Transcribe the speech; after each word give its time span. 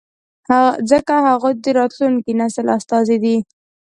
ځکه 0.91 1.13
هغوی 1.27 1.53
د 1.63 1.65
راتلونکي 1.79 2.31
نسل 2.41 2.65
استازي 2.77 3.17
دي. 3.23 3.37